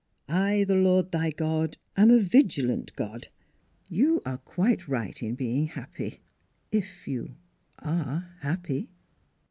'I, 0.49 0.63
the 0.63 0.73
Lord 0.73 1.11
thy 1.11 1.29
God, 1.29 1.77
am 1.95 2.09
a 2.09 2.17
vigilant 2.17 2.95
God.'... 2.95 3.27
You 3.87 4.19
are 4.25 4.39
quite 4.39 4.87
right 4.87 5.21
in 5.21 5.35
being 5.35 5.67
happy 5.67 6.21
if 6.71 7.07
you 7.07 7.35
are 7.77 8.27
happy." 8.39 8.89